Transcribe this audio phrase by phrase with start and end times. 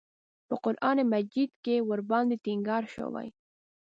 [0.47, 3.27] په قران مجید کې ورباندې ټینګار شوی.